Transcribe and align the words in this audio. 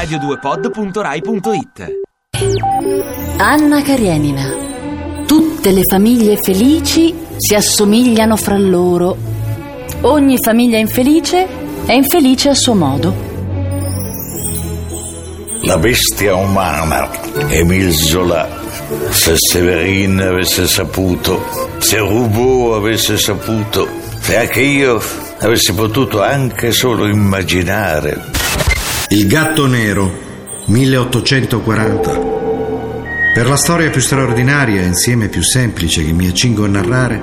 radio2pod.rai.it 0.00 1.98
Anna 3.36 3.82
Karenina. 3.82 4.48
Tutte 5.26 5.72
le 5.72 5.82
famiglie 5.82 6.38
felici 6.40 7.14
si 7.36 7.54
assomigliano 7.54 8.36
fra 8.36 8.56
loro. 8.56 9.14
Ogni 10.02 10.38
famiglia 10.38 10.78
infelice 10.78 11.46
è 11.84 11.92
infelice 11.92 12.48
a 12.48 12.54
suo 12.54 12.74
modo. 12.74 13.14
La 15.64 15.76
bestia 15.76 16.34
umana, 16.34 17.10
Emile 17.48 17.92
Zola. 17.92 18.48
Se 19.10 19.34
Severin 19.36 20.18
avesse 20.18 20.66
saputo, 20.66 21.42
se 21.78 21.98
Roubaud 21.98 22.72
avesse 22.72 23.18
saputo, 23.18 23.86
se 24.18 24.38
anche 24.38 24.62
io 24.62 24.98
avessi 25.40 25.74
potuto 25.74 26.22
anche 26.22 26.72
solo 26.72 27.06
immaginare. 27.06 28.39
Il 29.12 29.26
gatto 29.26 29.66
nero, 29.66 30.08
1840. 30.66 32.20
Per 33.34 33.48
la 33.48 33.56
storia 33.56 33.90
più 33.90 34.00
straordinaria 34.00 34.82
e 34.82 34.86
insieme 34.86 35.26
più 35.26 35.42
semplice 35.42 36.04
che 36.04 36.12
mi 36.12 36.28
accingo 36.28 36.64
a 36.64 36.68
narrare, 36.68 37.20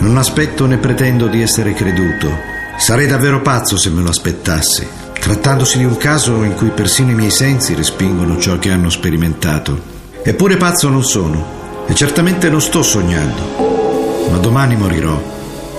non 0.00 0.18
aspetto 0.18 0.66
né 0.66 0.76
pretendo 0.76 1.28
di 1.28 1.40
essere 1.40 1.72
creduto. 1.72 2.30
Sarei 2.76 3.06
davvero 3.06 3.40
pazzo 3.40 3.78
se 3.78 3.88
me 3.88 4.02
lo 4.02 4.10
aspettassi, 4.10 4.86
trattandosi 5.18 5.78
di 5.78 5.84
un 5.84 5.96
caso 5.96 6.42
in 6.42 6.54
cui 6.54 6.68
persino 6.68 7.12
i 7.12 7.14
miei 7.14 7.30
sensi 7.30 7.72
respingono 7.72 8.38
ciò 8.38 8.58
che 8.58 8.70
hanno 8.70 8.90
sperimentato. 8.90 9.80
Eppure 10.22 10.58
pazzo 10.58 10.90
non 10.90 11.02
sono, 11.02 11.86
e 11.88 11.94
certamente 11.94 12.50
non 12.50 12.60
sto 12.60 12.82
sognando. 12.82 14.26
Ma 14.30 14.36
domani 14.36 14.76
morirò, 14.76 15.18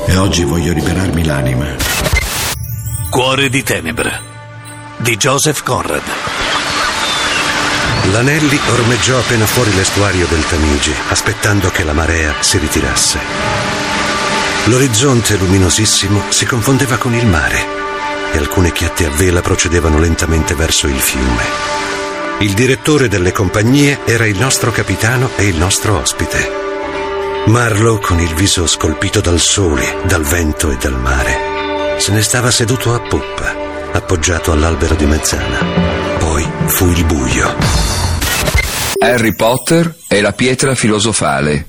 e 0.07 0.17
oggi 0.17 0.45
voglio 0.45 0.73
liberarmi 0.73 1.23
l'anima. 1.23 1.67
Cuore 3.11 3.49
di 3.49 3.61
tenebra 3.61 4.32
di 5.03 5.17
Joseph 5.17 5.63
Conrad. 5.63 6.01
L'Anelli 8.11 8.57
ormeggiò 8.69 9.19
appena 9.19 9.45
fuori 9.45 9.75
l'estuario 9.75 10.25
del 10.27 10.45
Tamigi, 10.47 10.93
aspettando 11.09 11.69
che 11.69 11.83
la 11.83 11.91
marea 11.91 12.33
si 12.39 12.57
ritirasse. 12.57 13.19
L'orizzonte 14.65 15.35
luminosissimo 15.35 16.23
si 16.29 16.45
confondeva 16.45 16.95
con 16.95 17.13
il 17.13 17.27
mare 17.27 17.65
e 18.31 18.37
alcune 18.37 18.71
chiatte 18.71 19.05
a 19.05 19.09
vela 19.09 19.41
procedevano 19.41 19.99
lentamente 19.99 20.55
verso 20.55 20.87
il 20.87 20.99
fiume. 20.99 21.43
Il 22.39 22.53
direttore 22.53 23.09
delle 23.09 23.33
compagnie 23.33 23.99
era 24.05 24.25
il 24.25 24.39
nostro 24.39 24.71
capitano 24.71 25.31
e 25.35 25.47
il 25.47 25.57
nostro 25.57 25.99
ospite. 25.99 26.49
Marlowe, 27.47 27.99
con 27.99 28.21
il 28.21 28.33
viso 28.35 28.65
scolpito 28.67 29.19
dal 29.19 29.39
sole, 29.39 29.97
dal 30.05 30.23
vento 30.23 30.71
e 30.71 30.77
dal 30.77 30.97
mare, 30.97 31.97
se 31.97 32.13
ne 32.13 32.21
stava 32.21 32.49
seduto 32.51 32.93
a 32.93 33.01
poppa, 33.01 33.62
appoggiato 33.93 34.51
all'albero 34.51 34.95
di 34.95 35.05
mezzana. 35.05 35.59
Poi 36.19 36.45
fu 36.65 36.89
il 36.89 37.03
buio. 37.05 37.55
Harry 38.99 39.35
Potter 39.35 39.93
e 40.07 40.21
la 40.21 40.31
pietra 40.31 40.75
filosofale. 40.75 41.65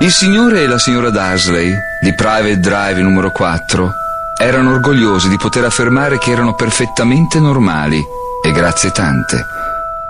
Il 0.00 0.10
signore 0.10 0.62
e 0.62 0.66
la 0.66 0.78
signora 0.78 1.10
Dursley, 1.10 1.72
di 2.02 2.14
Private 2.14 2.58
Drive 2.58 3.00
numero 3.00 3.30
4, 3.30 3.92
erano 4.40 4.72
orgogliosi 4.72 5.28
di 5.28 5.36
poter 5.36 5.64
affermare 5.64 6.18
che 6.18 6.32
erano 6.32 6.54
perfettamente 6.54 7.38
normali, 7.38 8.02
e 8.44 8.50
grazie 8.50 8.90
tante. 8.90 9.44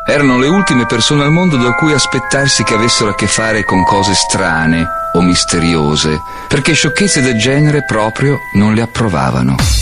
Erano 0.07 0.39
le 0.39 0.49
ultime 0.49 0.87
persone 0.87 1.25
al 1.25 1.31
mondo 1.31 1.57
da 1.57 1.75
cui 1.75 1.93
aspettarsi 1.93 2.63
che 2.63 2.75
avessero 2.75 3.11
a 3.11 3.15
che 3.15 3.27
fare 3.27 3.65
con 3.65 3.85
cose 3.85 4.15
strane 4.15 4.87
o 5.13 5.21
misteriose, 5.21 6.21
perché 6.49 6.73
sciocchezze 6.73 7.21
del 7.21 7.39
genere 7.39 7.85
proprio 7.85 8.39
non 8.55 8.75
le 8.75 8.81
approvavano. 8.83 9.82